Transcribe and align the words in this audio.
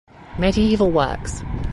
Medieval 0.39 0.89
works 0.89 1.43